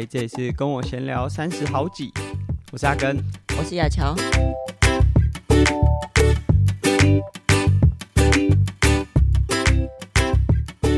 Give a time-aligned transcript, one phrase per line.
[0.00, 2.10] 嗨，这里是跟我闲聊三十好几，
[2.72, 3.22] 我是阿根，
[3.58, 4.16] 我是亚乔。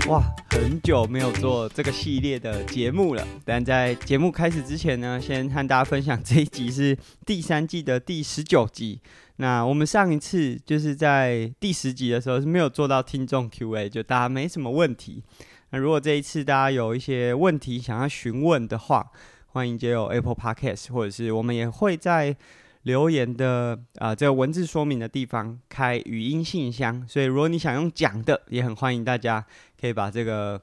[0.09, 3.27] 哇，很久没有做这个系列的节目了。
[3.45, 6.97] 但在节目开始之前呢，先和大家分享这一集是
[7.27, 9.01] 第三季的第十九集。
[9.37, 15.25] 那我们上一次就是在第十集的时候是没有做到听众 Q&A，就大家没什么问题。
[15.73, 19.11] 那如果这一次大家有一些问题想要询问的话，
[19.47, 22.37] 欢迎接入 Apple Podcast，或者是我们也会在
[22.83, 27.03] 留言的啊、这个文字说明的地方开语音信箱。
[27.09, 29.43] 所以如果你想用讲的，也很欢迎大家
[29.81, 30.61] 可以把这个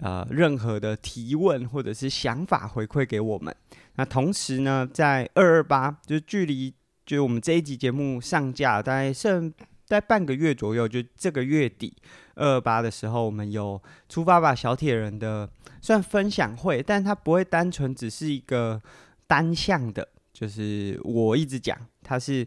[0.00, 3.54] 呃任何的提问或者是想法回馈给我们。
[3.94, 6.74] 那同时呢，在二二八就距离
[7.06, 9.50] 就我们这一集节目上架大概剩
[9.84, 11.96] 在半个月左右，就这个月底。
[12.36, 15.48] 二二八的时候，我们有出发吧小铁人的
[15.80, 18.82] 算分享会，但它不会单纯只是一个
[19.28, 22.44] 单向的，就是我一直讲，它是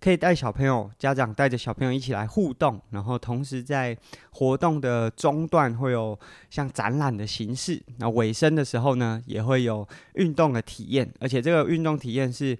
[0.00, 3.96] 可以带小朋友、家长带着小朋友一起来互动，然后同时在
[4.30, 6.18] 活动的中段会有
[6.50, 12.58] 像展览的形式，那尾声的时候呢，也会有运动的体验，而且这个运动体验是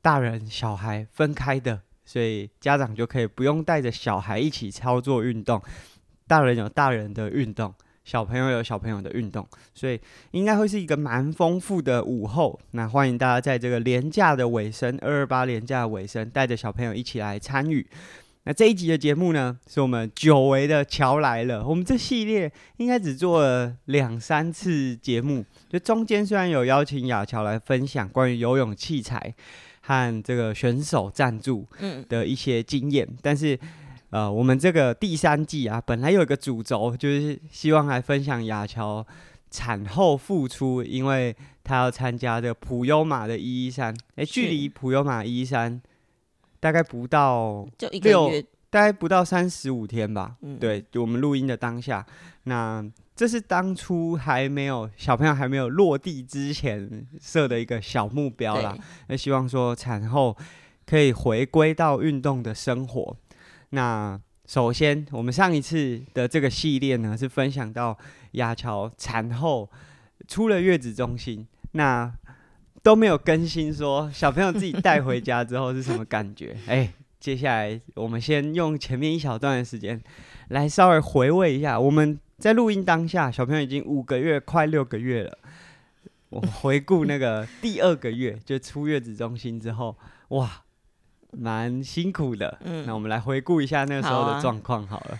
[0.00, 5.62] 大人小孩分开的，所以家长就可以不用带着小孩一起操作运动。
[6.26, 12.58] 大人有大人的运动，小朋友有小朋友的运动，所以应该会是一个蛮丰富的午后。
[12.70, 17.86] 那欢迎大家在这个廉价的尾声，二二八廉价的尾声，带着小朋友一起来参与。
[18.44, 21.64] 那这一集的节目呢，是我们久违的乔来了。
[21.64, 29.32] 我们这系列应该只做了两三次节目，就中间虽然有邀请雅乔来分享关于游泳器材
[29.82, 31.66] 和这个选手赞助
[32.08, 33.58] 的一些经验，嗯、但是。
[34.12, 39.02] 呃，我们这个第三季啊，本来有一个主轴，就是希望来分享雅乔
[39.50, 41.34] 产后复出，因为
[41.64, 45.80] 她要参加的普悠玛的一一三，哎，距离普悠玛一一三
[46.60, 50.34] 大概不到就一个月，大概不到三十五天吧。
[50.40, 52.04] 嗯、对，我们录音的当下，
[52.44, 52.82] 那
[53.14, 58.74] 这是当初还没有小朋友还没有落地之前设的一个小目标啦。
[59.08, 60.34] 那希望说产后
[60.86, 63.14] 可以回归到运动的生活。
[63.70, 67.96] 那首先，我们上一次的这个系列呢，是分享到
[68.32, 69.68] 雅乔产后
[70.26, 72.10] 出了月子中心，那
[72.82, 76.56] 都没有更新说小朋友自己带回家之后是什么感觉。
[76.66, 80.02] 哎、欸，接下来我们先用前面一小段的时间
[80.48, 85.38] 来稍微回味一下，我们在录音当下，小朋友已经五个月，快六个月了。
[86.30, 89.96] 我回顾那个第二个月，就出月子中心之后，
[90.30, 90.62] 哇！
[91.34, 95.18] 蛮辛苦的，嗯，那我们来回顾一下那个时候的状况好了。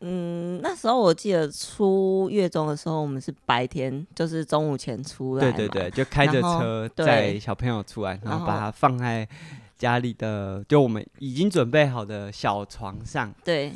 [0.00, 9.28] 嗯，那时候我记得出月中的时候，我们是白天，就是中午前出来，对对对，就开着车载小朋友出来，然后，然后把他放在
[9.76, 13.34] 家里的，就我们已经准备好的小床上。
[13.44, 13.72] 对，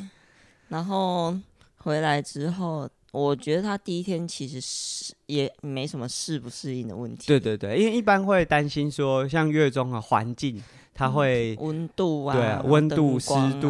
[0.69, 1.37] 然后
[1.77, 7.27] 回来之后，我觉得他第一天其实是也没什么适不适应的问题。
[7.27, 10.61] 对对对，因为一般会担心说，像月中的环境。
[10.91, 13.29] 它会温度啊，对啊，温度、湿
[13.61, 13.69] 度，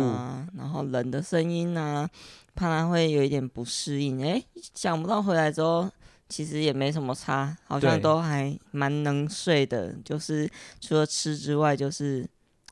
[0.58, 2.10] 然后冷的声音啊，
[2.56, 4.26] 怕他会有一点不适应。
[4.26, 5.88] 哎，想不到回来之后，
[6.30, 9.94] 其实也没什么差，好像都还蛮能睡的。
[10.06, 12.26] 就是除了吃之外，就是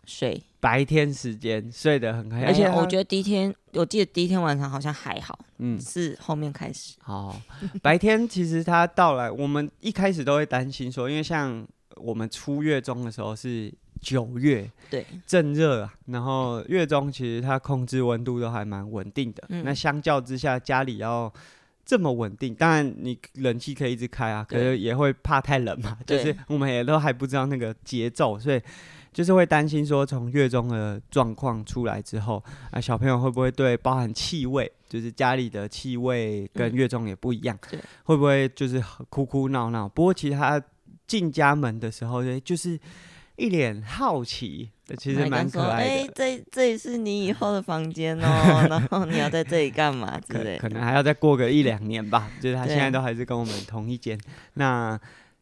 [0.06, 0.42] 睡。
[0.60, 6.96] 白天时间睡得很开心，而且我觉得第一天，我记得第一天晚上好像还好，嗯，是后面开始。
[7.02, 7.40] 好，
[7.82, 11.68] 白天其实它到来，我们一开始都会担心说，因为像
[11.98, 13.74] 我们初月中的时候是。
[14.00, 19.44] 九月对正热啊，然后月中其实它控制温度都还蛮稳定的。
[19.50, 21.34] 嗯、那相较之下，家里要
[21.88, 25.98] 这么稳定，当然你冷气可以一直开啊，可是也会怕太冷嘛。
[26.06, 28.62] 就是我们也都还不知道那个节奏，所以
[29.14, 39.88] 就是会担心说，从月中的状况出来之后，啊，小朋友会不会对包含气味，就是家里的气味跟月中也不一样，嗯、会不会就是哭哭闹闹？
[39.88, 40.62] 不过其实他
[41.08, 42.78] 进家门的时候，就是。
[43.38, 45.84] 一脸好奇，其实蛮可爱的。
[45.84, 50.58] 哎、欸，这这里是你以后的房间哦， 然后你要在这里干嘛之类的？
[50.58, 52.32] 可能还要再过个一两年吧。
[52.42, 54.20] 就是他现在都还是跟我们同一间。
[54.56, 55.00] 那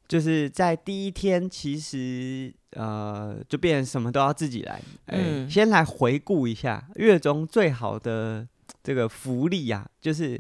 [0.09, 4.73] 就是在第一天，其实呃，就变成什么都要自己来。
[5.05, 8.45] 欸、嗯，先来回顾一下月中最好的
[8.83, 10.37] 这个福利啊，就是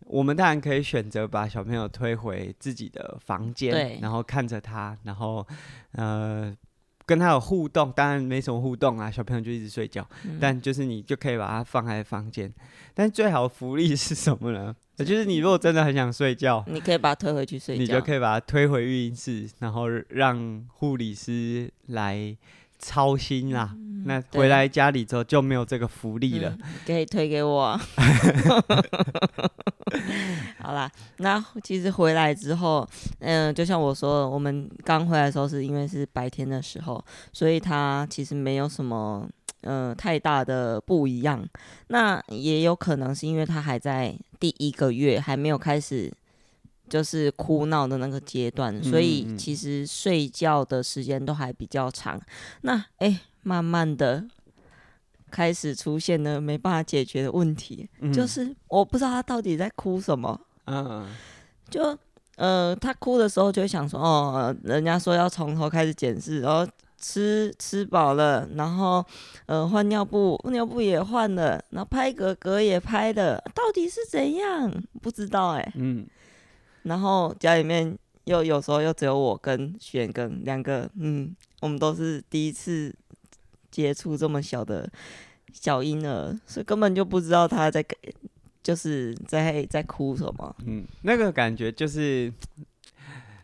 [0.00, 5.46] 我们当然可以选择把小朋友推回自己的房间，然后看着他，然后
[5.92, 6.54] 呃。
[7.06, 10.06] 跟他有互动，当然没什么互动啊，小朋友就一直睡觉。
[10.24, 12.52] 嗯、但就是你就可以把它放在房间。
[12.94, 14.74] 但最好的福利是什么呢？
[14.96, 22.36] 就是你如果真的很想睡觉，你可以把它推回去睡觉，你就可以把它推回育婴室，然后让护理师来
[22.84, 23.70] 操心啦。
[23.72, 26.50] 嗯、那回来家里之后就没有这个福利了。
[26.50, 27.80] 嗯、可以推给我。
[30.60, 32.86] 好啦，那其实回来之后，
[33.20, 37.02] 嗯、呃，就像我说，我们刚回来的时候是因为是白天的时候，
[37.32, 39.26] 所以他其实没有什么，
[39.62, 41.46] 呃，太大的不一样。
[41.88, 46.12] 那也有可能是因为他还在第一个月，还没有开始
[46.88, 52.20] 就是哭闹的那个阶段，所以其实睡觉的时间都还比较长。
[52.62, 54.24] 那哎、欸，慢慢的。
[55.30, 60.40] 开始出现了没办法解决的问题，嗯、就是我不知道他到底在哭什么。
[60.66, 61.04] 嗯，
[61.68, 61.98] 就
[62.36, 66.64] 呃，他哭的时候就会想说，哦，人家说要从头开始检视，然后
[67.00, 69.04] 吃吃饱了，然后
[69.46, 74.72] 呃换尿布，尿布也换了，然后拍嗝嗝也拍了，到底是怎样？
[75.02, 75.72] 不知道哎、欸。
[75.74, 76.06] 嗯，
[76.84, 77.94] 然后家里面
[78.24, 82.94] 又有时候又只有我跟轩跟两个，嗯，我们都是第一次。
[83.74, 84.88] 接触这么小的
[85.52, 87.84] 小婴儿，所以根本就不知道他在，
[88.62, 90.54] 就是在在哭什么。
[90.64, 92.32] 嗯，那个感觉就是，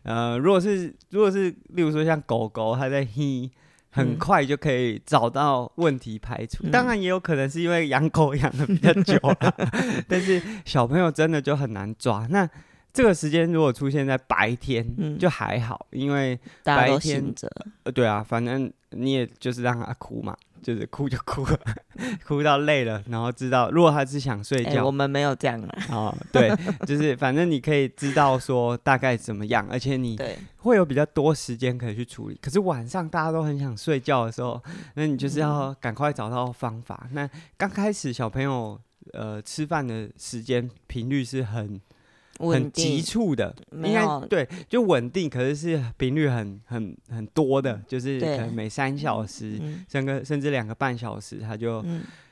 [0.03, 3.51] 呃，如果是如果是，例如说像狗狗，它在嘿，
[3.89, 6.65] 很快就可以找到问题排除。
[6.65, 9.53] 嗯、当然也有可能是因为养狗养的比较久了，
[10.07, 12.25] 但是小朋友真的就很难抓。
[12.29, 12.49] 那
[12.93, 17.33] 这个时间如果出现在白天，就还好，嗯、因为白天
[17.83, 18.71] 呃，对啊，反正。
[18.93, 21.57] 你也就是让他哭嘛，就是哭就哭了，
[22.27, 25.85] 哭到累了，然后知道如果他是想睡觉，欸、我们没有这样啊。
[25.89, 26.53] 哦，对，
[26.85, 30.19] 就是反正你可以知道说大概怎么样，而且你
[30.57, 32.37] 会有比较多时间可以去处理。
[32.41, 34.61] 可是晚上大家都很想睡觉的时候，
[34.95, 37.07] 那你就是要赶快找到方法。
[37.11, 38.77] 嗯、那刚开始小朋友
[39.13, 41.79] 呃吃饭的时间频率是很。
[42.49, 51.85] 很急促的，应该对，就稳定，可是是频率很很很多的，就是可能每三小时，三个甚至两个半小时，他就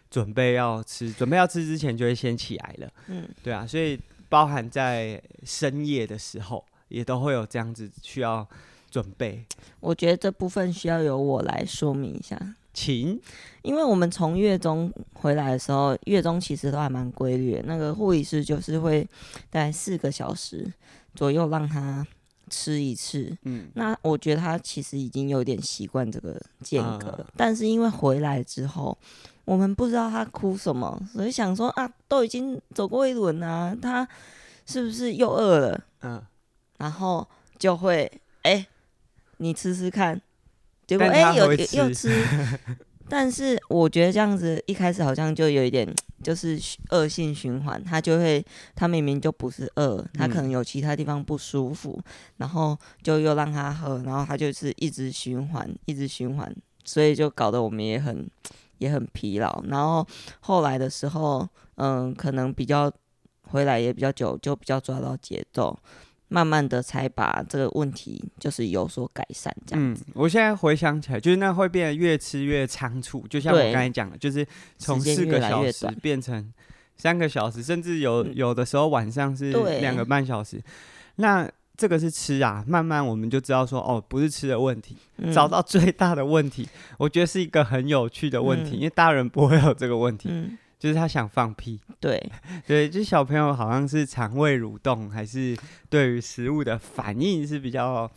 [0.09, 2.89] 准备要吃，准备要吃之前就会先起来了。
[3.07, 8.47] 嗯，对啊，所以包含在深夜的时候，也都会有这样子需要
[8.89, 9.44] 准备。
[9.79, 12.38] 我觉得这部分需要由我来说明一下。
[12.80, 13.20] 请，
[13.62, 17.64] 因为我们从月中回来的时候，月中其实都还蛮规律的。
[17.64, 19.06] 那个护理师就是会
[19.52, 20.72] 在四个小时
[21.14, 22.08] 左右让他
[22.50, 23.38] 吃一次。
[23.44, 28.98] 嗯，那我觉得他其实已经有点习惯这个间隔，啊、但是因为回来之后，
[29.44, 34.08] 我们不知道他哭什么，所以想说啊，都已经走过一轮啊，他
[34.66, 35.84] 是不是又饿了？
[36.00, 36.24] 嗯、啊，
[36.78, 37.28] 然后
[37.58, 38.10] 就会
[38.44, 38.68] 哎、欸，
[39.36, 40.22] 你吃吃看。
[40.89, 42.09] 结果哎、欸，有又吃，
[43.07, 45.88] 但是我觉得这样子一开始好像就有一点
[46.24, 46.59] 就是
[46.89, 48.44] 恶性循环，他就会
[48.74, 52.03] 他明明就不是饿，他可能有其他地方不舒服，嗯、
[52.38, 56.51] 然后就又让他喝，然后他就是一直循环，一直循环，
[56.83, 58.27] 所以就搞得我们也很
[58.80, 59.63] 也很疲劳。
[59.68, 60.03] 然后
[60.39, 62.92] 后来的时候，嗯，可能比较
[63.44, 65.77] 回来也比较久，就比较抓到节奏。
[66.30, 69.96] 慢慢的才把这个问题就是有所改善，这样。
[69.96, 70.04] 子。
[70.08, 74.46] 嗯，我现在回想起来，就是那会变得越吃越仓促，就像我刚才讲的，就是
[74.78, 76.54] 从四个小时变成
[76.95, 80.62] 三个小时，甚至有有的时候晚上是两个半小时。
[81.16, 84.95] 那这个是吃啊，慢慢我们就知道说，哦，不是吃的问题，
[85.33, 86.68] 找到最大的问题，
[86.98, 90.30] 我觉得是一个很有趣的问题，因为大人不会有这个问题。
[90.80, 92.31] 就是他想放屁，对。
[92.66, 95.56] 对，就小朋友好像是肠胃蠕动，还是
[95.90, 98.09] 对于食物的反应是比较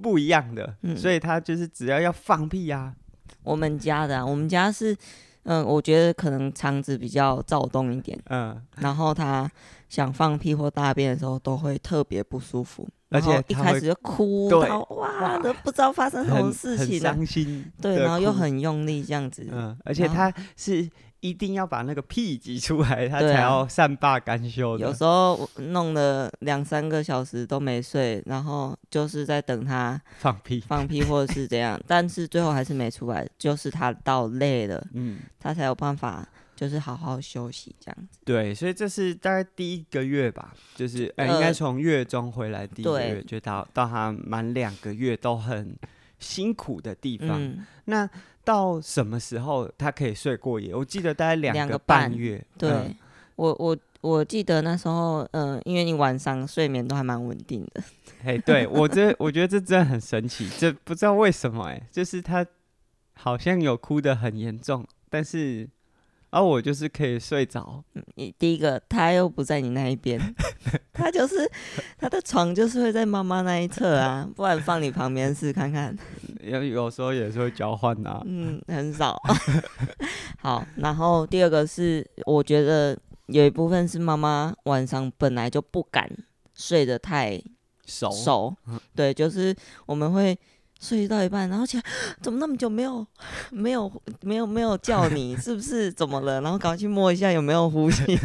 [0.00, 2.94] 不一样的，嗯、所以他就是只要要放屁呀、啊。
[3.42, 4.96] 我们家的、啊，我们家是，
[5.42, 9.50] 嗯，我觉得可能肠子比较躁动一点，嗯，然后他
[9.88, 14.96] 想放屁或大便的时候都会特别不舒服，而且一开始就哭到，对。
[14.96, 20.88] 哇，都不知道发生什么事情，伤心，对，然后又很用力这样子，嗯，而且他是。
[21.20, 24.86] 一定要把那个屁挤出来，他才要善罢甘休的。
[24.86, 38.18] 有时候弄了两三个小时都没睡，然后就是在等他放屁、放屁或者是怎样， 但是最后还是没出来，就是他到累了，嗯，他才有办法就是好好休息这样子。
[38.24, 45.76] 对，所以这是大概第一个月吧，就是呃，应该从月中回来第一个月，就到到他满两个月都很
[46.18, 47.42] 辛苦的地方。
[47.42, 48.08] 嗯、那
[48.44, 50.74] 到什么时候他可以睡过夜？
[50.74, 52.44] 我记得大概两个半月。
[52.58, 52.96] 对，嗯、
[53.36, 57.82] 我我我记得那时候，嗯、呃，因为你晚上睡眠都还蛮稳定的。
[58.24, 62.46] 哎，对我这我觉得这真的很神奇，这不知道为什么哎，就是他
[63.14, 65.68] 好像有哭得很严重，但是。
[66.32, 67.82] 而、啊、我就是可以睡着。
[68.14, 70.20] 你第一个，他又不在你那一边，
[70.94, 71.50] 他就是
[71.98, 75.96] 他的床就是会在妈妈那一侧啊，不然放你旁边试看看。
[76.42, 78.22] 有有时候也是会交换啊。
[78.24, 79.20] 嗯，很少。
[80.38, 82.96] 好，然后第二个是，我觉得
[83.26, 86.08] 有一部分是妈妈晚上本来就不敢
[86.54, 87.42] 睡得太
[87.84, 88.56] 熟熟。
[88.94, 89.54] 对，就是
[89.86, 90.38] 我们会。
[90.80, 91.82] 睡到一半，然后起来，
[92.22, 93.06] 怎么那么久没有、
[93.50, 95.36] 没有、没有、没有叫你？
[95.36, 96.40] 是不是怎么了？
[96.40, 98.18] 然后赶快去摸一下有没有呼吸。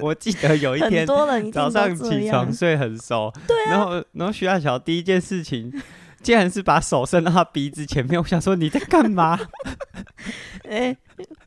[0.00, 5.72] 我记得有一天早上起床睡很熟，对啊，然后然后徐大乔第一件事情，
[6.22, 8.20] 竟然是把手伸到他鼻子前面。
[8.20, 9.40] 我想说你在干嘛？
[10.68, 10.98] 哎、欸，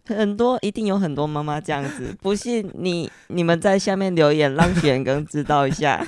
[0.06, 6.04] 很多一定有很多妈妈这样子，不信你你们在下面留言，让雪哥知道一下。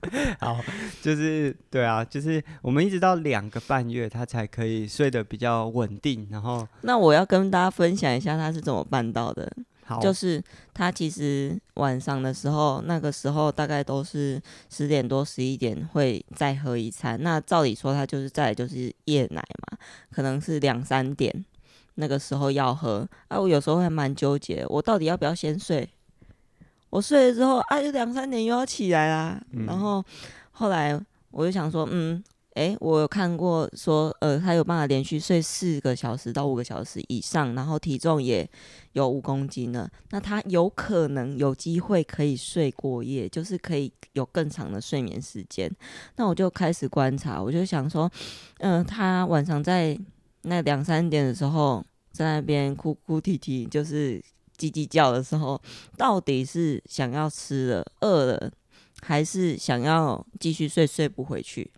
[0.40, 0.58] 好，
[1.02, 6.26] 就是对啊，就是我们一直到两个半月，他才可以睡得比较稳定。
[6.30, 9.50] 然后，那我要跟大家分享一下他是怎么办到的。
[9.84, 10.42] 好，就是
[10.72, 17.20] 他其实晚上的时候，那个时候大概都是十点多、十一点会再喝一餐。
[17.22, 19.78] 那照理说，他就是再就是夜奶嘛，
[20.12, 21.44] 可能是两三点
[21.96, 23.06] 那个时候要喝。
[23.28, 25.88] 啊，我有时候还蛮纠结，我到底要不要先睡？
[26.90, 29.40] 我睡了之后，啊，就两三点又要起来啦。
[29.52, 30.04] 嗯、然后
[30.50, 32.20] 后来我就想说，嗯，
[32.54, 38.48] 诶，我有看过说，呃，他有办法连续睡四个小时到五个小时以上，然后体重也
[38.92, 39.88] 有五公斤了。
[40.10, 45.70] 那他有可能有机会可以睡过夜，就是可以有更长的睡眠时间。
[46.16, 48.10] 那我就开始观察，我就想说，
[48.58, 49.96] 嗯、呃，他晚上在
[50.42, 54.20] 那两三点的时候在那边哭哭啼啼，就是。
[54.60, 55.58] 叽叽叫的时候，
[55.96, 58.50] 到底是想要吃了饿了，
[59.00, 61.70] 还是想要继续睡睡不回去？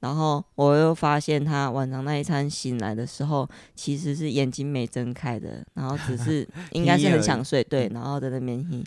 [0.00, 8.82] 然后我又发现他晚上那一餐醒来的时候，其实是眼睛没睁开的，然后只是应该是很想睡，对， 然后在那边听。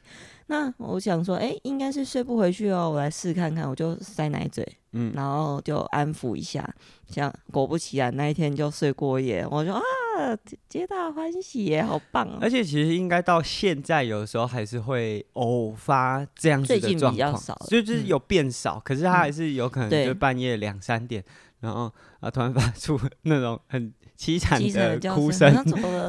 [0.47, 6.67] 那我想说，哎、欸，应该是睡不回去哦，我来试看看，我就塞奶嘴，嗯，然后就安抚一下，
[7.07, 9.45] 像果不其然，那一天就睡过夜。
[9.49, 9.81] 我说啊，
[10.67, 12.37] 皆大欢喜耶，好棒哦！
[12.41, 21.23] 而且其实应该到现在，有的时候还是会偶发这样子的状况，最近比较少，就是有变少，嗯、可是他还是有可能就半夜两三点，
[21.61, 23.93] 然后啊突然发出 那种很。
[24.23, 25.53] 凄惨的哭声，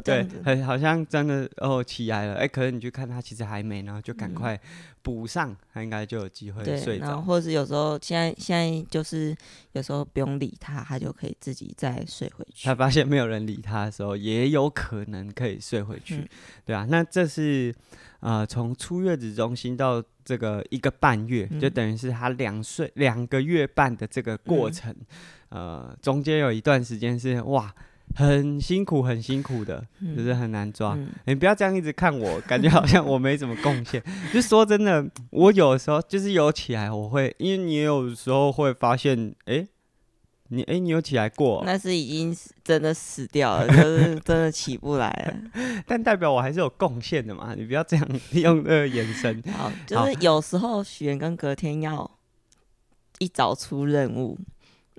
[0.04, 4.58] 对，很好像真的哦起来了，哎、欸，可是你去看他其实还没，然后就赶快
[5.02, 7.06] 补上，嗯、他应该就有机会睡着。
[7.06, 9.34] 然后或者是有时候现在现在就是
[9.72, 12.68] 有时候不用理他，他就可以自己再睡回去。
[12.68, 16.28] 他发现没有人理他的时候，也有可能可以睡回去，嗯、
[16.64, 17.74] 对啊，那这是
[18.20, 24.94] 呃从出月子中心到这个一个半月，嗯、就等于是他两岁两个月半的这个过程，
[25.48, 27.74] 嗯、呃，中间有一段时间是哇。
[28.14, 30.96] 很辛苦，很辛苦的，嗯、就是很难抓。
[31.26, 34.02] 你、不要这样一直看我，感觉好像我没怎么贡献。
[34.32, 39.68] 就说真的，我有的时候就是有起来，我会，因为你有时候会发现，哎、欸，
[40.48, 45.34] 你哎、欸，你有起来过，那是已经真的死掉了，就是真的起不来了。
[45.84, 47.54] 但代表我还是有贡献的嘛？
[47.56, 49.42] 你不要这样用那个眼神。
[49.52, 52.08] 好，就是有时候许愿跟隔天要
[53.18, 54.38] 一早出任务。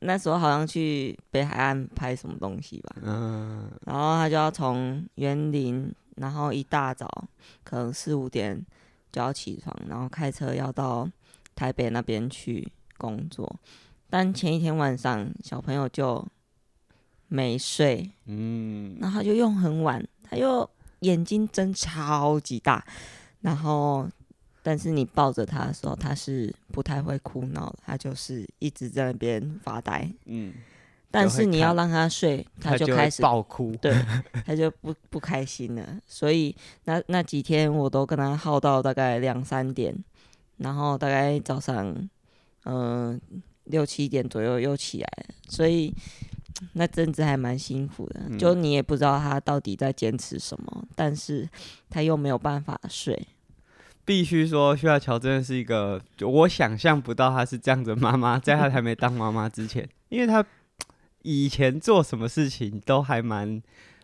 [0.05, 7.09] 那时候好像去北海岸拍什么东西吧，嗯，然后他就要从园林，然后一大早
[7.63, 8.63] 可能四五点
[9.11, 11.09] 就要起床，然后开车要到
[11.55, 13.59] 台北那边去工作。
[14.09, 16.25] 但前一天晚上小朋友就
[17.27, 20.69] 没睡，嗯，然后他就用很晚，他又
[20.99, 22.85] 眼睛睁超级大，
[23.41, 24.07] 然后。
[24.67, 30.11] 但是你抱着他的时候，他是不太会哭闹的，他就是一直在那边发呆。
[30.25, 30.55] 嗯，
[31.11, 33.93] 但是你要让他睡，他就开始爆哭，对，
[34.43, 35.99] 他就不不开心了。
[36.07, 36.55] 所以
[36.85, 39.95] 那那几天我都跟他耗到大概两三点，
[40.57, 41.85] 然后大概早上
[42.63, 43.19] 嗯、呃、
[43.65, 45.93] 六七点左右又起来了，所以
[46.73, 48.21] 那阵子还蛮辛苦的。
[48.29, 51.47] 嗯、就你也不知道他到底在坚持什么，但是
[51.87, 53.27] 他又没有办法睡。
[54.05, 60.45] 必须说，徐亚乔真的是一个，我想象不到她是这样的妈妈， 在她还没当妈妈之前，因为她
[61.23, 63.59] 以前做什么事情都还蛮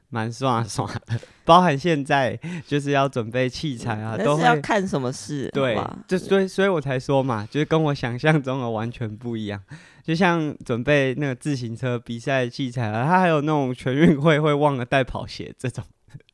[0.09, 9.61] 蛮耍耍的，包含现在就是要准备器材啊，都是要看什么事，对，就所以所以我才说嘛，就是跟我想象中的完全不一样。
[10.03, 15.85] 就像准备那个自行车比赛器材啊，他还有那种全运会会忘了带跑鞋这种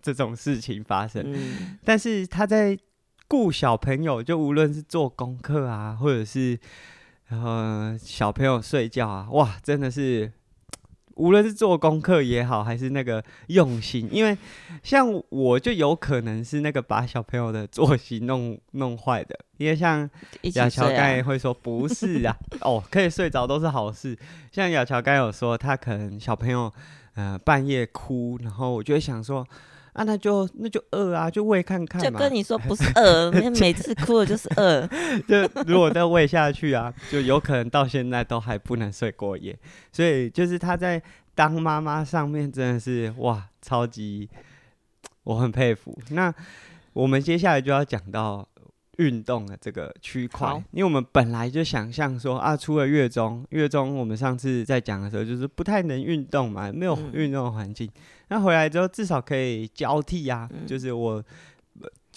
[0.01, 2.79] 这种事情发生，嗯、但是他在。
[3.27, 6.60] 顾小朋友，就无论是做功课啊，或者是
[7.29, 10.31] 呃小朋友睡觉啊，哇，真的是。
[11.17, 14.38] 无论是做功课也好，还是那个用心，因为
[14.84, 20.07] 像我就有可能是那个把小朋友的作息弄弄坏的，因为像
[20.53, 24.15] 雅乔刚才会说不是啊， 哦，可以睡着都是好事。
[24.51, 26.72] 像雅乔刚有说，他可能小朋友
[27.15, 29.43] 呃半夜哭，然后我就会想说。
[29.98, 32.10] 啊，那就那就饿啊，就喂看看嘛。
[32.10, 34.88] 就跟你说不是饿， 每次哭的就是饿。
[35.27, 39.58] 就如果再喂下去啊，就有可能到现在都还不能睡过夜。
[39.92, 41.01] 所以就是他在
[41.34, 44.30] 当妈妈上面真的是哇，超级，
[45.24, 45.98] 我很佩服。
[46.12, 46.34] 那
[46.94, 48.48] 我们接下来就要讲到。
[48.98, 57.88] 运动的这个区块，因为我们本来就想象说啊，出了月中，月中我们上次在讲的时候，就是不太能运动嘛，没有运动环境。
[58.29, 61.24] 那、嗯、回来之后，至少可以交替啊，嗯、就是我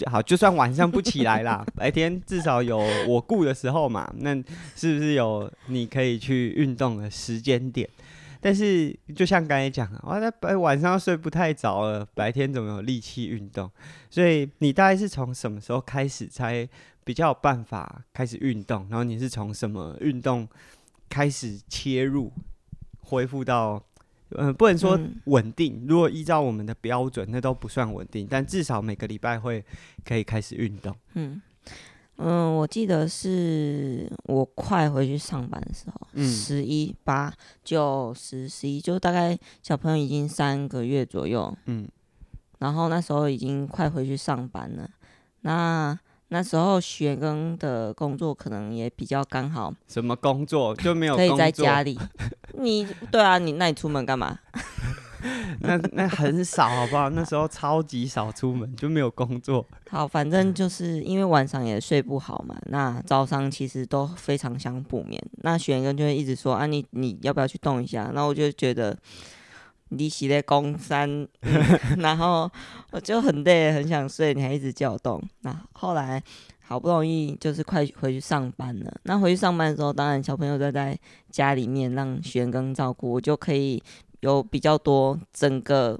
[0.05, 4.33] 好，就算晚上不起来啦，白天至少有我顾的时候嘛，那
[4.75, 7.87] 是不是有你可以去运动的时间点？
[8.43, 13.69] 但是就像刚才讲，我在白晚上睡不太着了，白天怎么有力气运动？
[14.09, 16.67] 所以你大概是从什么时候开始才
[17.03, 18.87] 比较有办法开始运动？
[18.89, 20.47] 然后你是从什么运动
[21.07, 22.33] 开始切入，
[23.01, 23.79] 恢复到
[24.37, 25.75] 嗯、呃，不能说稳定。
[25.83, 29.63] 嗯、如果依照我们的标准，那都不算稳定，但至少每个礼拜会
[30.03, 30.95] 可以开始运动。
[31.13, 31.41] 嗯。
[32.23, 37.33] 嗯，我记得是我快回去上班的时候，十一八
[37.63, 41.87] 九十十一，就大概小朋友已经三个月左右，嗯，
[42.59, 44.87] 然后那时候已经快回去上班了，
[45.39, 45.97] 那
[46.33, 51.99] 那时候学庚的工作可能也比较刚好，什么工作就没有可以在家里，
[52.53, 54.39] 你对啊，你那你出门干嘛？
[55.59, 57.09] 那那很少，好不好？
[57.09, 59.63] 那时候超级少出门，就没有工作。
[59.89, 62.55] 好，反正就是因为晚上也睡不好嘛。
[62.67, 65.21] 那早上其实都非常想补眠。
[65.43, 68.97] 那轩哥就会一直说：“啊你，你你要不要去动一下？”那我就觉得
[69.91, 71.27] 你洗在公山，
[71.99, 72.51] 然后
[72.91, 75.21] 我就很累，很想睡，你还一直叫我动。
[75.41, 76.21] 那后来
[76.61, 78.93] 好不容易就是快回去上班了。
[79.03, 80.97] 那回去上班的时候，当然小朋友都在
[81.29, 83.81] 家里面让玄庚照顾，我就可以。
[84.21, 85.99] 有比较多整个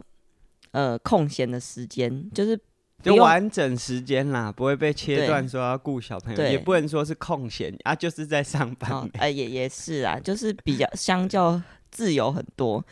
[0.73, 2.56] 呃空闲的时间，就是
[3.01, 8.91] 就完整时间啦，不会被切断说要顾小朋友，也不能说是空闲啊，就是在上班。
[9.13, 12.86] 哎、呃，也也是啊，就是比较相较自由很多，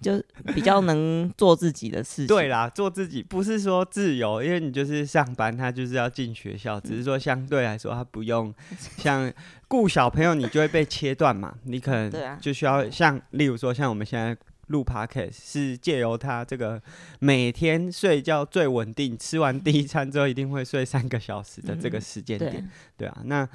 [0.00, 0.22] 就
[0.54, 2.26] 比较能做自己的事情。
[2.34, 8.54] 对啦，做自己不是说自由，因为你就是上班，他就是要进学校，只是说相对来说他不用
[8.98, 9.32] 像
[9.68, 12.10] 顾小朋友，你就会被切断嘛，你可能
[12.40, 14.36] 就需要像例如说像我们现在。
[14.70, 16.80] 录 Podcast 是借由他这个
[17.18, 23.48] 每天睡觉最稳定，吃完第一餐之后一定会睡三个小时的这个时间点，嗯、对，对啊，那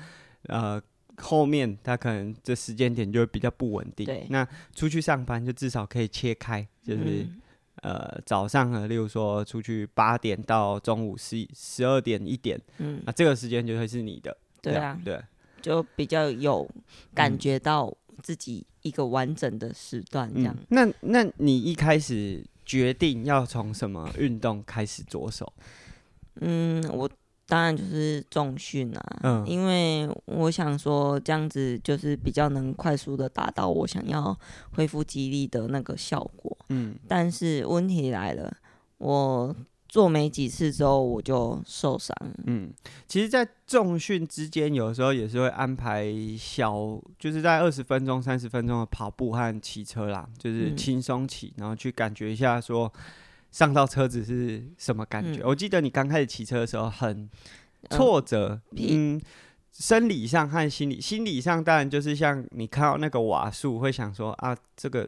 [0.48, 0.82] 呃
[1.18, 4.06] 后面他可能这时间点就会比较不稳定。
[4.06, 7.42] 对，那出去上班就至少可以切开，就是、嗯、
[7.82, 15.22] 呃早上呢，例如说出去八点到中午十十二点一点，嗯，那这个时间就会是你的，对啊，对，
[15.62, 16.70] 就比较有
[17.14, 18.66] 感觉到自己。
[18.86, 20.56] 一个完整的时段，这样。
[20.56, 25.52] 嗯、那那你一开始决定要从什么运动开始着手？
[26.36, 27.10] 嗯，我
[27.48, 34.38] 当然就是重训啊，嗯，因为我想说这样子就是比较能快速的达到我想要
[34.74, 36.58] 恢复肌力的那个效果。
[36.70, 38.56] 嗯，但是问题来了，
[38.98, 39.56] 我。
[39.88, 42.14] 做没几次之后我就受伤。
[42.46, 42.70] 嗯，
[43.08, 46.06] 其实，在重训之间，有时候也是会安排
[46.38, 52.92] 小，就是在二十分钟、三十分钟的跑步和骑车啦，就是轻松骑，然后去感觉一下说
[53.56, 55.40] 上到车子是什么感觉。
[55.40, 57.30] 嗯、我记得你刚开始骑车的时候很
[57.90, 59.22] 挫折，嗯，嗯，
[59.72, 65.08] 生理上和心理，心理上当然就是像你看到那个瓦数，会想说啊，这个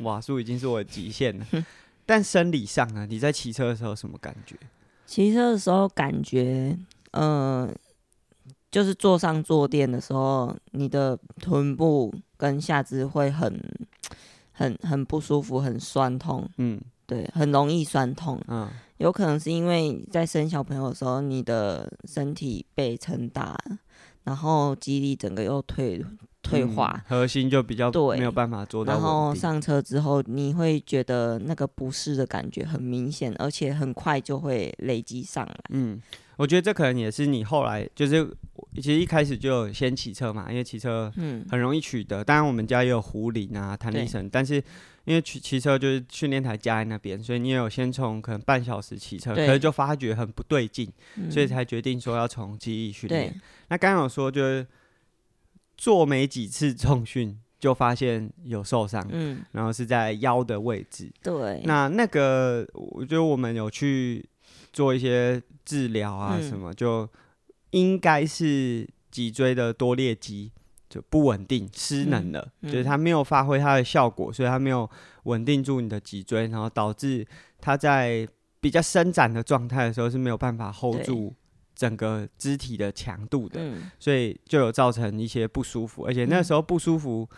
[0.00, 1.46] 瓦数已经是我的极限了。
[2.04, 3.06] 但生理上呢？
[3.08, 4.54] 你在骑车的时候什么感觉？
[5.06, 6.78] 骑车的时候感觉，
[7.12, 7.74] 呃，
[8.70, 13.58] 就是坐上坐垫的时候，你的臀部跟下肢会很、
[14.52, 16.46] 很、很不舒服，很酸痛。
[16.58, 18.40] 嗯，对，很容易酸痛。
[18.46, 18.68] 嗯，
[18.98, 23.58] 有可能是因为在生小朋友的时候，你的身体被撑大，
[24.22, 26.04] 然后肌力整个又退。
[26.40, 28.94] 退化，核心就比较没有办法做到。
[28.94, 35.60] 然后上车之后，你会觉得那个不适的感觉很明显，而且很快就会累积上来。
[35.70, 36.00] 嗯，
[36.38, 38.26] 我觉得这可能也是你后来就是
[38.76, 42.24] 其实一开始就先骑车嘛，因为骑车嗯很容易取得。
[42.24, 44.62] 当然我们家也有壶铃啊、弹力绳，但是
[45.08, 53.34] 因为骑骑车就是训练台架在那边，所以你也有先从可能半小时骑车，可是就发觉很不对劲，嗯、所以才决定说要从记忆训练。
[53.68, 54.66] 那刚刚有说就是
[55.78, 61.10] 做没几次重训就发现有受伤，嗯，然后是在腰的位置。
[61.22, 64.22] 对，那那个我觉得我们有去
[64.74, 67.08] 做一些治疗啊什么，嗯、就
[67.70, 70.52] 应该是脊椎的多裂肌。
[70.88, 72.70] 就不稳定、失能了，嗯。
[72.70, 74.88] 嗯、就是它没有发挥它的效果，所以它没有
[75.24, 77.26] 稳定住你的脊椎，然后导致
[77.60, 78.26] 它在
[78.60, 81.34] 比较伸展的状态的时候是没有办法 hold 住
[81.74, 87.28] 整个肢体的强度的，嗯、所以就有造成一些不舒服，而且那时候不舒服。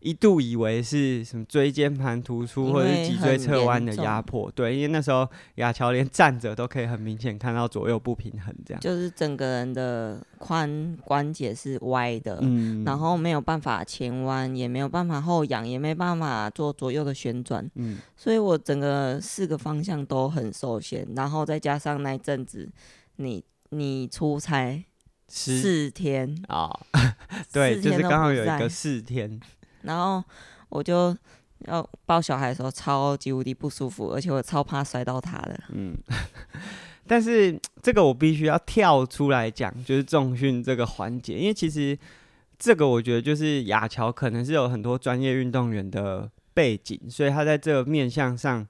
[0.00, 8.80] 一度以为是什么椎间盘突出或者是脊椎侧弯的压迫，对，因为那时候亚乔连站着都可以很明显看到左右不平衡，这样。
[8.80, 22.66] 就是整个人的髋关节是歪的，嗯，然后没有办法前弯，也没有办法后仰，也没办法做左右的旋转，嗯，所以我整个四个方向都很受限，然后再加上那阵子
[23.16, 24.82] 你你出差
[25.28, 26.42] 四天。
[26.48, 26.80] 啊，哦、
[27.52, 29.38] 对，就是刚好有一个四天。
[29.82, 30.22] 然后
[30.68, 31.16] 我就
[31.66, 35.60] 要抱小孩的时候超级无敌不舒服，而且我超怕摔到他的。
[35.70, 35.96] 嗯，
[37.06, 41.98] 但是这个我必须要跳出来讲，就是重训这个环节，因为其实
[42.58, 48.66] 这个我觉得就是亚乔可能是有很多专业运动员的背景，所以他在这个面向上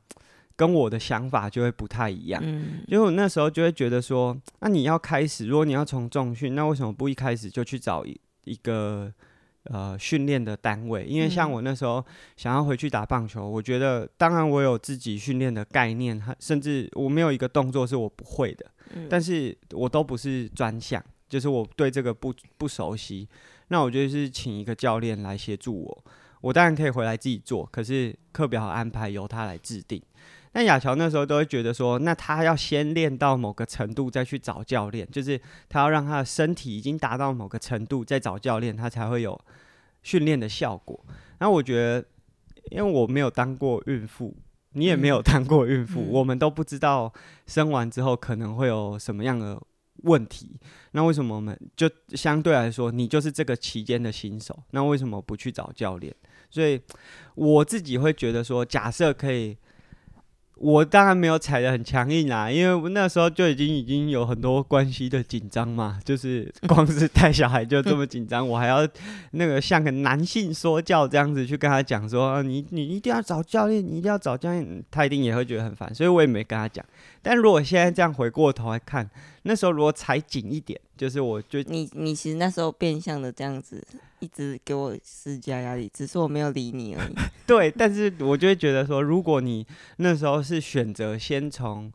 [0.56, 2.42] 跟我的想法就会不太一样。
[2.44, 9.12] 嗯，因为我那时候就会觉得说，那你要开始，如果你要从重训，那为什么不一开始就去找一一个？
[9.64, 12.02] 呃，训练的单位，因为像我那时候
[12.34, 23.28] 想要回去打棒球，嗯、我觉得当然我有自己训练的概念，甚至我没有一个动作是我不会的，嗯、但是我都不是专项，就是我对这个不不熟悉，
[23.68, 26.04] 那我觉得是请一个教练来协助我，
[26.40, 30.02] 我当然可以回来自己做，可是课表安排由他来制定。
[30.52, 39.40] 但亚乔那时候都会觉得说，那他要先练到某个程度再去找教练，就是他要让他的身体已经达到某个程度再找教练，他才会有
[40.02, 40.98] 训练的效果。
[41.38, 42.04] 那我觉得，
[42.72, 44.36] 因为我没有当过孕妇，
[44.72, 47.12] 你也没有当过孕妇，嗯、我们都不知道
[47.46, 49.56] 生完之后可能会有什么样的
[50.02, 50.58] 问题。
[50.90, 56.12] 那为什么我们就相对来说，你就是这个期间的新手，那为什么不去找教练？
[56.50, 56.80] 所以
[57.36, 59.56] 我自己会觉得说，假设可以。
[60.60, 68.86] 我当然没有踩的很强硬啦，因为我那时候就已经已经有很多关系的紧张嘛，就是光是带小孩就这么紧张，我还要
[69.30, 76.84] 那个像个男性说教这样子去跟他讲说，你你一定要找教练，你一定要找教练，他一定也会觉得很烦，所以我也没跟他讲。
[77.22, 79.08] 但如果现在这样回过头来看，
[79.42, 83.82] 那时候如果踩紧一点，就是我就你你其实那时候变相的这样子。
[84.22, 87.14] 一直给我施加压力，只是我没有理你而已。
[87.46, 91.90] 对，但是我就会觉得说，如果你那时候是选择先从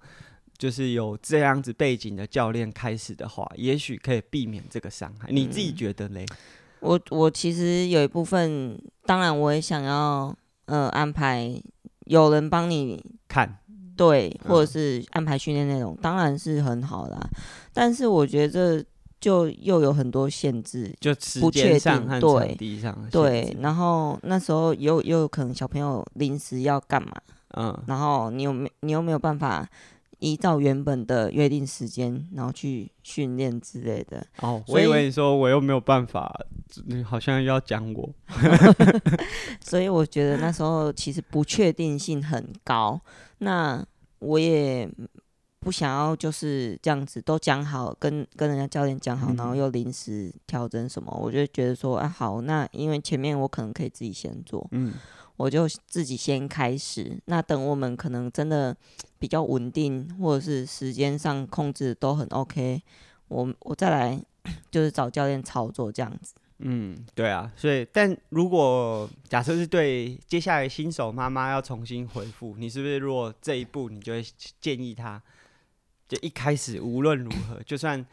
[0.57, 5.29] 就是有这样子背景的教练开始的话，也许可以避免这个伤害。
[5.31, 6.25] 你自己觉得嘞？
[6.25, 6.37] 嗯、
[6.79, 11.61] 我我其实有一部分，当然我也想要呃安排
[12.05, 13.59] 有人帮你看，
[13.95, 17.19] 对，或者是安排训练内容，嗯、当然是很好啦。
[17.73, 18.83] 但是我觉得。
[19.17, 22.55] 就又有很多限制，就不确定，对，
[23.09, 27.11] 对，然后那时候又又有可能小朋友临时要干嘛，
[27.57, 29.67] 嗯，然后你有没你又没有办法
[30.19, 34.25] 依照原本的约定时间，然后去训练之类的。
[34.41, 36.33] 哦，我以为你说我又没有办法，
[36.85, 38.09] 你好像要讲我，
[39.61, 42.99] 所以我觉得那时候其实不确定性很高，
[43.39, 43.85] 那
[44.19, 44.89] 我也。
[45.57, 54.93] 不想要就是这样子都讲好，跟跟人家教练讲好，然后又临时调整什么，嗯、我就觉得说，啊好，那因为前面我可能可以自己先做，嗯，
[55.37, 57.19] 我就自己先开始。
[57.25, 58.75] 那等我们可能真的
[59.19, 62.81] 比较稳定，或者是时间上控制都很 OK，
[63.27, 64.21] 我我再来
[64.71, 66.33] 就是找教练操作这样子。
[66.59, 74.25] 嗯，对啊，所以但如果假设是对接下来新手妈妈要重新回复，你是不是如果这一步你就会
[74.61, 75.21] 建议她？
[76.07, 78.05] 就一开始无论如何，就算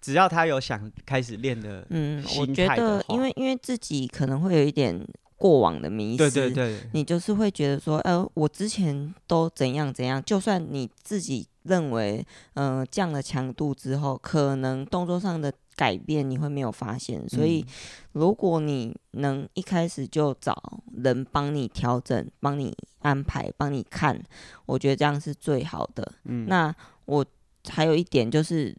[0.00, 4.98] 只要他有想开始练的，嗯，我觉得因为因为自己可能会有一点
[5.40, 12.22] 过往的迷失，对对对，你就是会觉得说，呃，我之前都怎样怎样，就算你自己认为，
[12.54, 17.64] 嗯、呃，降了强度之后，可能动作上的改变你会没有发现，所以
[18.12, 24.22] 如果你能一开始就找人帮你调整、帮你安排、帮你看，
[24.66, 26.12] 我觉得这样是最好的。
[26.24, 26.74] 嗯，那。
[27.06, 27.26] 我
[27.68, 28.72] 还有一点就是，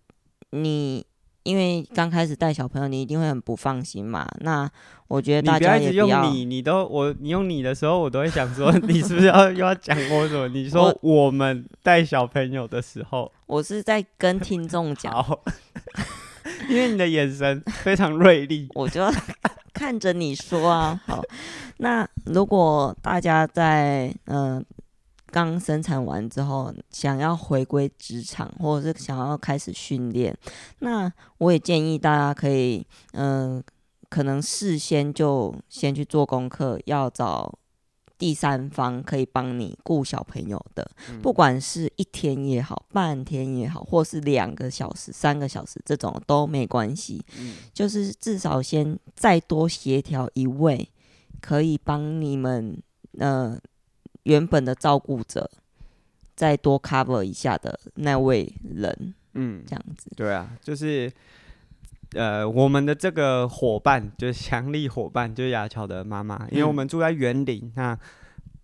[0.51, 1.05] 你
[1.43, 4.27] 因为刚开始带小朋友，你一定会很不放心嘛。
[4.41, 4.69] 那
[5.07, 10.47] 我觉得大家也用你，你都我你用你的时候，我都会想说， 你是不是要又要讲我什么？
[10.49, 15.13] 你说我们带小朋友的时候，我，我是在跟听众讲，
[16.69, 19.11] 因为你的眼神非常锐利， 我就要
[19.73, 21.01] 看着你说啊。
[21.05, 21.21] 好，
[21.77, 24.57] 那如果大家在嗯。
[24.57, 24.63] 呃
[25.31, 30.37] 刚生产完之后，想要回归职场，或者是想要开始训练，
[30.79, 33.63] 那我也建议大家可以，嗯、呃，
[34.09, 37.57] 可能事先就先去做功课，要找
[38.17, 50.89] 第三方可以帮你顾小朋友的，嗯、不管是一天也好，半天也好，或是两个小时、三个小时这种都没关系，嗯、就是至少先再多协调一位
[51.39, 52.83] 可以帮你们，
[53.17, 53.57] 呃。
[54.23, 55.49] 原本的照顾者
[56.35, 61.11] 再多 cover 一下的那位人，嗯，这样子，对啊，就是
[62.13, 67.97] 呃，我们的这个伙伴就是强力伙伴，就是雅乔的妈妈，因为我们住在园林，那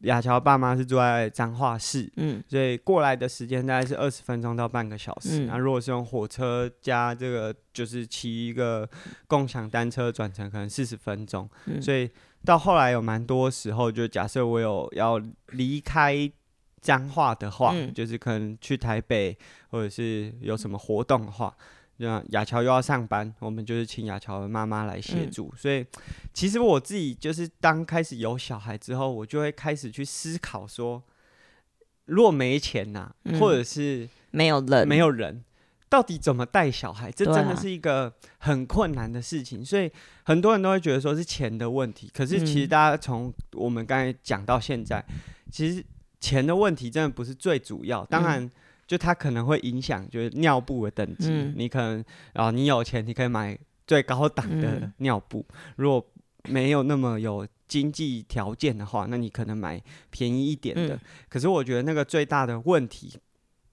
[0.02, 5.46] 雅乔爸妈是住在彰化市，嗯，所以过来的时间大概是二十分钟到半个小时。
[5.46, 8.90] 那、嗯、如果是用火车加这个，就是骑一个
[9.28, 12.10] 共享单车转乘，可能四十分钟，嗯、所以。
[12.46, 16.32] 到后来有蛮多时候，就假设我有要离开
[16.80, 19.38] 彰化的话，嗯、就是可能去台北，
[19.70, 21.54] 或者是有什么活动的话，
[21.98, 25.50] 那雅乔又要上班，我们就是请雅乔的妈妈来协助。
[25.54, 25.86] 嗯、所以
[26.34, 31.04] 其实我自己就是当开始有小孩之后，我就会开始去思考说，
[32.06, 35.44] 如果没钱呐、啊，嗯、或者是没有人，没有人。
[35.90, 37.10] 到底怎么带小孩？
[37.10, 39.90] 这真的是一个很困难的事情，啊、所以
[40.24, 42.12] 很多人都会觉得说是钱的问题。
[42.14, 45.16] 可是其实大家从我们刚才讲到现在，嗯、
[45.50, 45.82] 其实
[46.20, 48.04] 钱的问题真的不是最主要。
[48.04, 48.52] 当然，
[48.88, 51.28] 就它可能会影响，就是尿布的等级。
[51.30, 56.04] 嗯、你可能然后你有钱，你可以买最高档的尿布；嗯、如果
[56.45, 60.95] 没有那么有经济条件的话，那你可能买便宜一点的。
[60.95, 63.19] 嗯、可是我觉得那个最大的问题。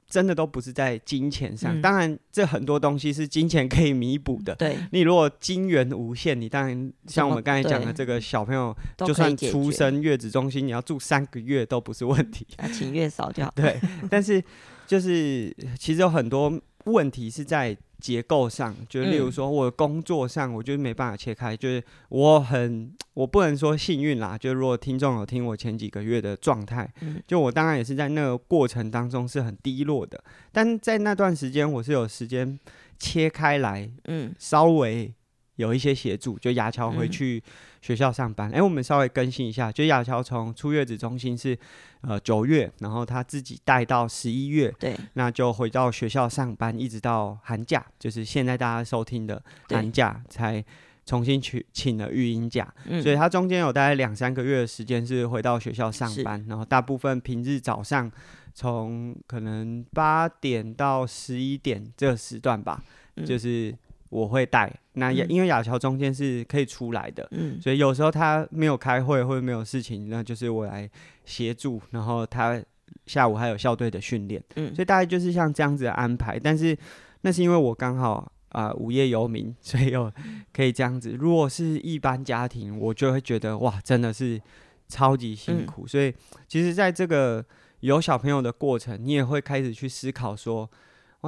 [0.07, 4.55] 真的都不是在金钱上，嗯、当然这很多东西是金钱可以弥补的。
[4.55, 12.47] 对，你如果金源无限，你当然像我们刚才讲的这个小朋友，就算出生月子中心，你要住三个月都不是问题。
[12.59, 13.53] 啊，请月嫂就好。
[13.57, 14.41] 对，但是
[14.87, 17.77] 就是其实有很多问题是在。
[18.01, 21.55] 结构上，就例如说，我工作上，我就没办法切开。
[21.55, 24.37] 嗯、就是我很，我不能说幸运啦。
[24.37, 30.23] 就如果听众有听我前几个月的状态，嗯、就我当然也是在那个过程当中是很低落的。
[30.53, 32.61] 但在那段时间，我是有时间
[32.99, 35.11] 切开来，嗯，稍微
[35.57, 36.39] 有一些协助。
[36.39, 37.43] 就雅乔回去
[37.81, 39.71] 学校上班，哎、嗯欸，我们稍微更新一下。
[39.71, 41.59] 就雅乔从出月子中心是。
[42.07, 50.63] 呃，九月，然后他自己带到十一月，对，那就回到学校上班，一直到寒假，就是现在大家收听的寒假，才
[51.07, 58.13] 重新去请了育婴假，嗯、所以他中间有大概两三个月的时间是回到学校上班，然后大部分平日早上
[58.53, 62.85] 从可能八点到十一点这个时段吧，
[63.17, 63.75] 嗯、就是。
[64.15, 70.89] 我会带，那雅因为亚乔中间是可以出来的，嗯，所以有时候他没有开会或者没有事情，那就是我来
[71.25, 72.63] 协助，然后他
[73.07, 76.39] 下午还有校队的训练，嗯，所以大概就是像这样子的安排。
[76.39, 76.79] 但是
[77.23, 80.09] 那是因为我刚好啊、呃、无业游民，所以又
[80.53, 81.11] 可以这样子。
[81.19, 84.41] 如果是一般家庭，我就会觉得哇，真的是
[84.87, 85.87] 超级辛苦。
[85.87, 86.15] 嗯、所以
[86.47, 87.45] 其实在这个
[87.81, 90.71] 有小朋友的过程，你也会开始去思考说。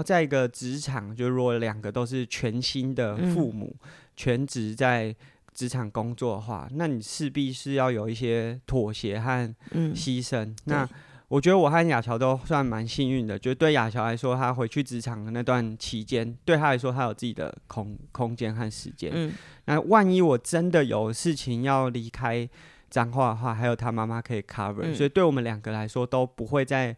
[0.02, 5.14] 在一个职场，就如果两个都是全新的父母，嗯、全职在
[5.54, 9.54] 职场工作的话，那你势必是要有一些妥协和
[9.94, 10.44] 牺牲。
[10.44, 10.88] 嗯、那
[11.28, 19.10] 我觉得我和雅乔都算蛮幸运的，就对雅乔来说，他回去职场的那段期间，对他来说，他有自己的空空间和时间。
[19.14, 19.32] 嗯、
[19.64, 22.48] 那万一我真的有事情要离开
[22.90, 26.96] 彰化的话，还有他妈妈可以 cover，、嗯、所以对我们两个来说都不会再。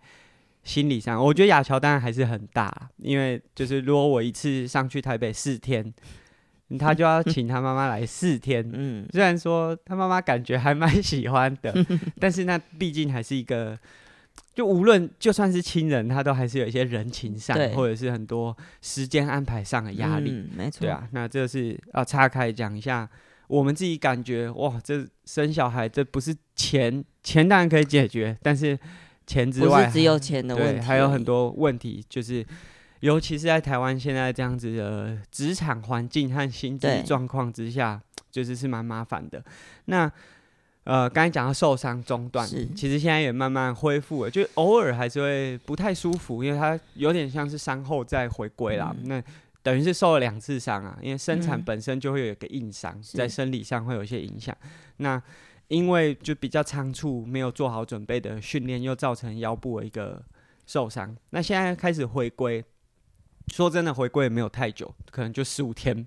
[0.65, 5.95] 心理上，我觉得亚乔当然还是很大，因为就是如果我一次上去台北四天，
[6.79, 8.69] 他就要请他妈妈来四天。
[8.75, 11.75] 嗯，虽然说他妈妈感觉还蛮喜欢的，
[12.21, 13.79] 但是那毕竟还是一个，
[14.55, 20.33] 就无论就算是亲人，他都还是有一些人情上或者是很多时间安排上的压力。
[20.33, 20.81] 嗯，没错。
[20.83, 23.09] 对啊，那这是要岔开讲一下，
[23.47, 28.79] 我们自己感觉哇，这生小孩这不是钱，钱当然可以解决，但是。
[29.29, 32.45] 钱之外，不是只有钱的问题，对，还有很多问题，就是
[33.01, 39.45] 尤其是在台湾现在这样子的职场环境和经济状况之下，就是是蛮麻烦的。
[39.85, 40.11] 那
[40.85, 48.91] 呃，刚才讲到受伤中断，其实现在也慢慢恢复了，就偶尔还是会不太舒服，因为它有点像是伤后再回归啦。
[48.99, 49.23] 嗯、那
[49.63, 54.57] 等于是受了两次伤啊，因为生产本身就会有一个硬伤，嗯、在生理上会有一些影响。
[54.97, 55.23] 那
[55.69, 60.25] 因为就比较仓促，没有做好准备的训练，又造成腰部的一个
[60.67, 61.17] 受伤。
[61.31, 62.65] 那现在开始回归，
[63.49, 66.07] 说真的，回归也没有太久，可能就十五天。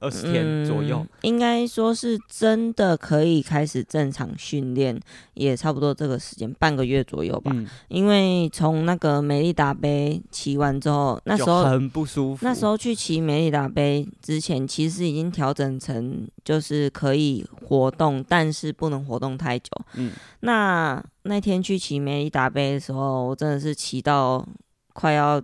[0.00, 4.98] 二十天左右，嗯、应该说是真的可以开始正常训练，
[5.34, 7.50] 也差不多这个时间，半个月左右吧。
[7.54, 12.44] 嗯、因为从那个美丽达杯骑完之后，那时候很不舒服。
[12.44, 19.70] 那时候去骑美丽达杯之前，其实已经调整成就是可以活动，但是不能活动太久。
[19.94, 24.46] 嗯，那那天去骑美丽达杯的时候，我真的是骑到
[24.92, 25.42] 快要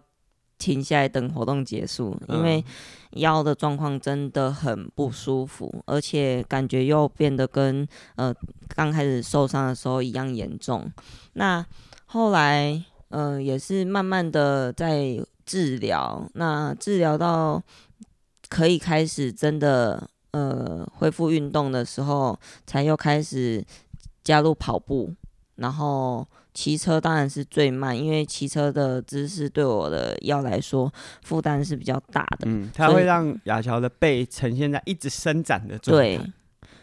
[0.59, 2.65] 停下来等活动结束，因为。
[3.13, 8.35] 腰的状况真的很不舒服，而且感觉又变得跟呃
[8.75, 10.91] 刚开始受伤的时候一样严重。
[11.35, 11.65] 那
[12.07, 17.63] 后来呃也是慢慢的在治疗，那治疗到
[18.49, 23.65] 可以开始真的呃恢复运动的时候，才又开始
[24.25, 25.15] 加入跑步，
[25.57, 26.27] 然后。
[26.55, 32.41] 骑车当然是最慢，因为骑车的姿势对我的腰来说负担是比较大的。
[32.47, 36.03] 嗯，它会让亚乔的背呈现在一直伸展的状态。
[36.03, 36.33] 对，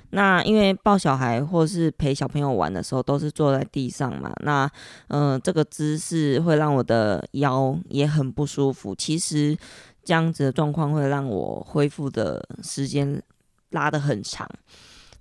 [0.09, 4.65] 那因为抱小孩或是陪小朋友玩的时候都是坐在地上嘛，那
[5.09, 8.95] 嗯、呃，这个姿势会让我的腰也很不舒服。
[8.95, 9.55] 其实
[10.03, 13.21] 这样子的状况会让我恢复的时间
[13.69, 14.49] 拉得很长。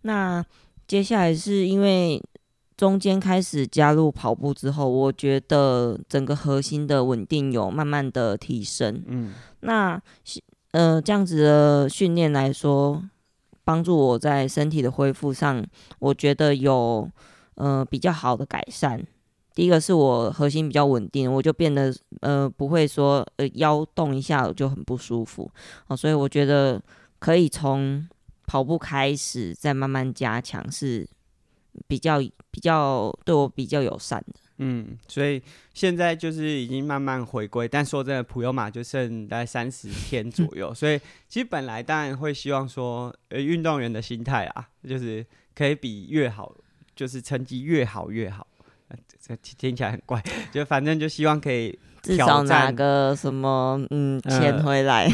[0.03, 0.43] 那
[0.87, 2.19] 接下来是因为。
[2.79, 9.03] 中间开始加入跑步之后，我觉得整个核心的稳定有慢慢的提升。
[9.09, 10.01] 嗯，那
[10.71, 13.03] 呃这样子的训练来说，
[13.65, 15.67] 帮助我在身体的恢复上，
[15.99, 17.11] 我觉得有
[17.57, 19.05] 呃比较好的改善。
[19.57, 25.51] 第一个是我核心比较稳定，我就变得呃不会说呃腰动一下我就很不舒服。
[25.89, 26.81] 哦，所以我觉得
[27.19, 28.09] 可以从
[28.47, 31.09] 跑步开始，再慢慢加强是。
[31.87, 32.19] 比较
[32.51, 35.41] 比较对我比较友善的，嗯，所以
[35.73, 46.53] 现在就是已经慢慢回归，但说真的，普悠玛就剩大概三十天左右， 所以其实本来当然会希望说，呃，运动员的心态啊，就是可以比越好，
[46.97, 48.47] 就是成绩越好越好，
[48.89, 55.07] 呃，这听起来很怪，就反正就希望可以至少拿个什么嗯钱回来，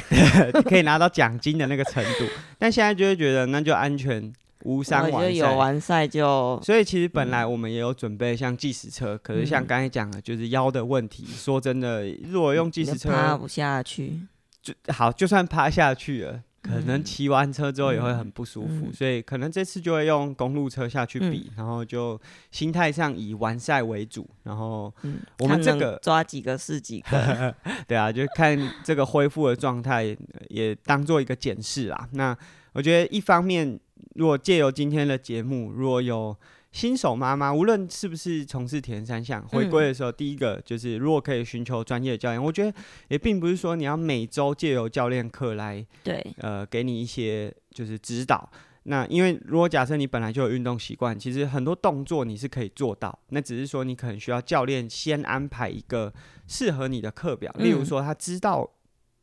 [0.52, 2.26] 呃、 可以拿到奖金的那个程度，
[2.58, 4.32] 但现在就会觉得那就安全。
[4.64, 6.60] 无伤完赛，有完赛就。
[6.62, 11.24] 所以其实本来我们也有准备像计时车，嗯、可是像刚才讲的，就是腰的问题。
[11.28, 14.20] 嗯、说真的，如果用计时车，趴不下去，
[14.62, 18.86] 就好，就算趴下去了，可能骑完车之后也会很不舒服。
[18.86, 22.18] 嗯、所以可能这次就会用公路车下去比，嗯、然后就
[22.50, 24.26] 心态上以完赛为主。
[24.44, 24.92] 然后
[25.40, 27.54] 我们这个抓几个是几个，
[27.86, 30.16] 对啊，就看这个恢复的状态，
[30.48, 32.08] 也当做一个检视啦。
[32.12, 32.34] 那
[32.72, 33.78] 我觉得一方面。
[34.14, 36.36] 如果借由今天的节目，如果有
[36.72, 42.72] 新手妈妈，无论是不是从事田三项，回归的时候，嗯、第一个就是如果可以寻求专业的教练，我觉得
[43.08, 48.50] 也并不是说你要每周借由教练课来，对，呃，给你一些就是指导。
[48.84, 56.12] 那因为如果假设你本来就有运动习惯，其实很多动作你是可以做到，那只是说你可能需要教练先安排一个
[56.46, 58.68] 适合你的课表，例如说他知道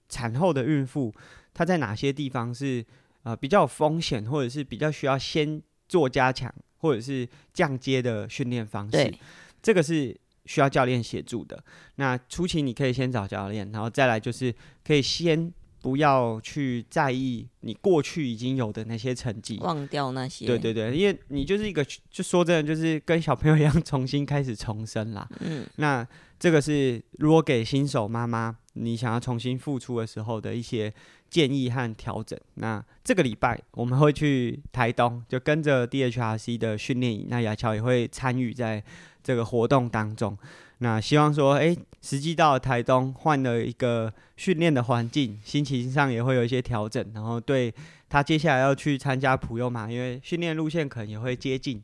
[0.07, 1.13] 产后的孕妇
[1.53, 2.85] 她在哪些地方是。
[3.23, 9.13] 呃，比较有风险，或者是比较需要先做加强，或者是降阶的训练方式，对
[9.61, 11.63] 这个是需要教练协助的。
[11.95, 14.53] 那初期你可以先找教练，然后再来就是
[14.83, 20.45] 可以先不要去在意你过去已经有的那些成绩，忘掉那些。
[20.45, 25.27] 对对对，因为你就是一个，就说真的，就是跟小朋友一样，重新开始重生啦。
[25.39, 26.07] 嗯，那
[26.41, 30.93] 这个是如果给新手妈妈，你想要重新复出的时候的一些。
[31.31, 32.37] 建议和调整。
[32.55, 37.27] 那这个礼拜我们会去台东，就跟着 DHRC 的训练营。
[37.29, 38.83] 那雅乔也会参与在
[39.23, 40.37] 这个活动当中。
[40.79, 47.01] 那希望说，哎，实际到了台东，换了一个训练的环境，心情上也会有一些调整。
[47.13, 47.73] 然后对
[48.09, 51.81] 他接下来要去参加普悠玛，因为训练路线可能也会接近，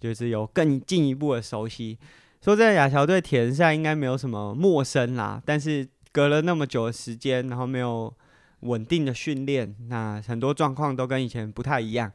[0.00, 1.98] 就是有更进一步的熟悉。
[2.46, 8.14] 说真的，雅乔对田赛应该没有什么陌生啦，但是隔了那么久的时间，然后没有。
[8.60, 12.10] 稳定的训练，那很多状况都跟以前不太一样。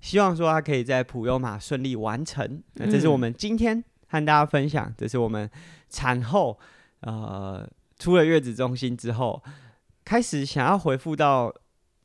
[0.00, 2.62] 希望说他可以在普悠马顺利完成。
[2.74, 5.48] 那这是我们今天和大家分享，这是我们
[5.88, 6.58] 产后
[7.00, 7.66] 呃
[7.96, 9.40] 出了月子中心之后，
[10.04, 11.54] 开始想要恢复到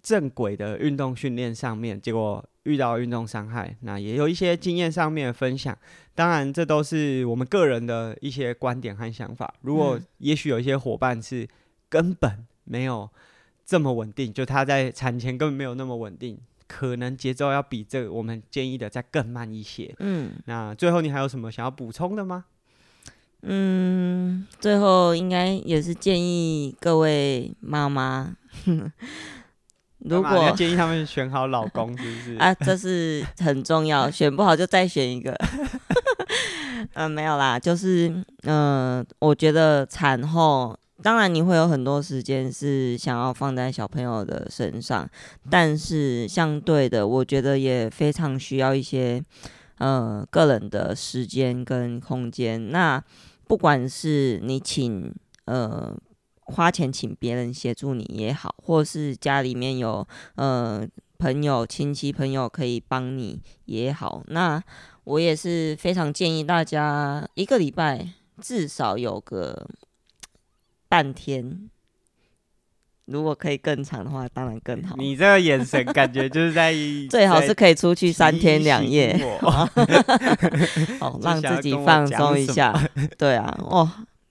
[0.01, 3.75] 正轨的运动训练上面，结果遇到运动伤害。
[3.81, 5.77] 那也有一些经验上面的分享，
[6.15, 9.53] 当然这都是我们个人的一些观点和想法。
[9.61, 11.47] 如果也许有一些伙伴是
[11.89, 13.09] 根本没有。
[13.69, 16.35] 这么稳定，就他在产前根本没有那么稳定，
[16.67, 19.93] 可能节奏要比这我们建议的再更慢一些。
[19.99, 22.45] 嗯，那最后你还有什么想要补充的吗？
[23.43, 28.35] 嗯，最后应该也是建议各位妈妈，
[29.99, 32.35] 如果要建议他们选好老公，是不是？
[32.37, 35.31] 啊，这是很重要，选不好就再选一个。
[35.31, 38.07] 嗯、 呃，没有啦，就是
[38.43, 45.09] 嗯、呃，我觉得产后当然你会有很多时间是想要放在小朋友的身上，
[45.49, 49.21] 但是相对的，我觉得也非常需要一些
[49.79, 52.71] 呃个人的时间跟空间。
[52.71, 53.03] 那
[53.47, 55.13] 不管是你请
[55.45, 55.93] 呃
[56.49, 60.87] 花钱请别人协助你也好，或是家里面有呃
[61.17, 64.61] 朋友亲戚朋友可以帮你也好，那
[65.03, 68.07] 我也是非常建议大家一个礼拜
[68.41, 69.67] 至少有个
[70.87, 71.69] 半天，
[73.05, 74.95] 如果可以更长的话，当然更好。
[74.97, 76.73] 你这个眼神感觉就是在
[77.09, 79.67] 最好是可以出去三天两夜，好
[81.21, 82.73] 让自己放松一下。
[83.17, 83.89] 对啊，哦，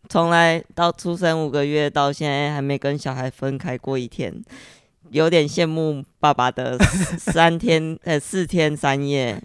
[0.09, 4.43] 从来到出生五个月到现在还没跟小孩分开过一天，
[5.11, 6.79] 有点羡慕爸爸的
[7.19, 9.43] 三天 呃四天三夜。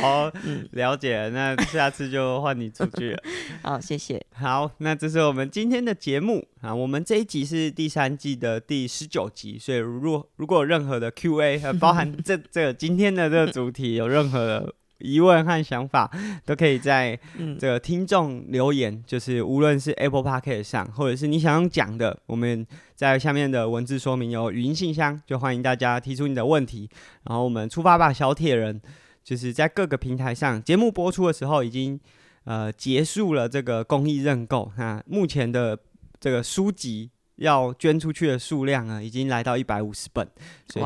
[0.00, 0.28] 好，
[0.72, 1.30] 了解了。
[1.30, 3.22] 那下次就换你出去了。
[3.62, 4.20] 好，谢谢。
[4.32, 6.74] 好，那这是我们今天的节目啊。
[6.74, 14.74] 我们这一集是第三季的第十九集，所以如果如果有任何的 Q&A，包含这这个今天的这个主题，有任何的
[15.04, 16.10] 疑问和想法，
[16.44, 17.18] 都可以在
[17.58, 26.88] 这个听众留言，就是无论是 Apple Podcast 上，或者是你想要讲的，我们在下面的文字说明有语音信箱，就欢迎大家提出你的问题。
[27.24, 28.80] 然后我们出发吧，小铁人。
[29.24, 31.98] 就是在各个平台上，节目播出的时候已经
[32.44, 34.70] 呃结束了这个公益认购。
[34.76, 35.78] 那目前的
[36.20, 40.26] 这个书籍要捐出去的数量啊，已经来到一百五十本，
[40.68, 40.84] 所以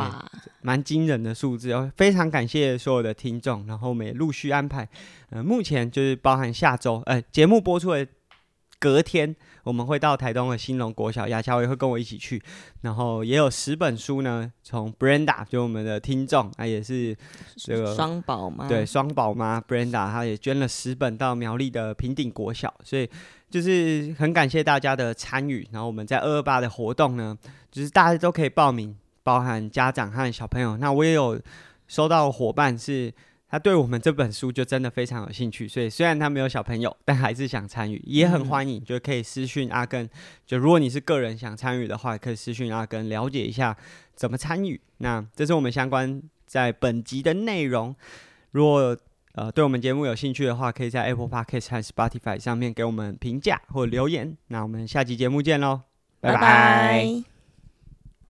[0.63, 1.91] 蛮惊人的数字哦。
[1.97, 4.89] 非常感谢所有的听众，然后我们也陆续安排。
[5.31, 8.07] 呃，目前就是包含下周，呃，节目播出的
[8.79, 9.35] 隔天。
[9.65, 12.43] 我们会到台东的兴隆国小，亚乔也会跟我一起去，
[12.81, 14.51] 然后也有十本书呢。
[14.63, 17.15] 从 Brenda 就我们的听众，啊，也是
[17.57, 23.07] 这个双宝妈，对双宝妈 Brenda，她也捐了十本到苗栗的平顶国小，所以
[23.51, 25.69] 就是很感谢大家的参与。
[25.71, 27.37] 然后我们在二二八的活动呢，
[27.71, 30.79] 就是大家都可以报名，包含家长和小朋友。
[30.79, 31.39] 那我也有
[31.87, 33.13] 收到伙伴是。
[33.51, 40.09] 他对我们这本书就真的非常有兴趣，所以虽然他没有小朋友，但还是想参与，也很欢迎，就可以私讯阿根。
[40.47, 43.77] 就如果你是个人想参与的话，可以私讯阿根了解一下
[44.15, 44.79] 怎么参与。
[44.99, 47.97] 那这是我们相关在本集的内容。
[48.51, 48.97] 如果
[49.33, 54.37] 呃对我们节目有兴趣的话，可以在 Apple Podcast 和 Spotify 上面给我们评价或留言。
[54.49, 55.83] 那我们下集节目见喽，
[56.21, 56.39] 拜拜。
[56.39, 57.38] 拜拜。